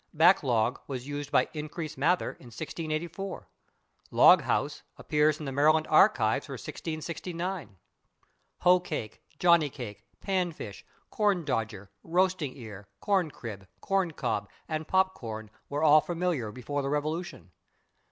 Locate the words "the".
5.45-5.51, 16.81-16.89